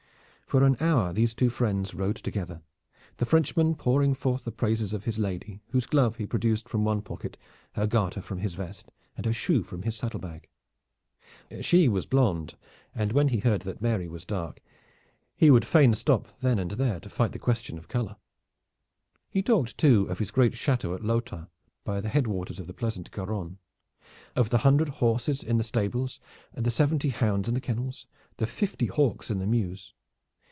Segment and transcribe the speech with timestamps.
[0.47, 2.61] For an hour these two friends rode together,
[3.15, 7.01] the Frenchman pouring forth the praises of his lady, whose glove he produced from one
[7.01, 7.37] pocket,
[7.75, 10.49] her garter from his vest, and her shoe from his saddle bag.
[11.61, 12.57] She was blond,
[12.93, 14.59] and when he heard that Mary was dark,
[15.37, 18.17] he would fain stop then and there to fight the question of color.
[19.29, 21.47] He talked too of his great chateau at Lauta,
[21.85, 23.57] by the head waters of the pleasant Garonne;
[24.35, 26.19] of the hundred horses in the stables,
[26.53, 28.05] the seventy hounds in the kennels,
[28.35, 29.93] the fifty hawks in the mews.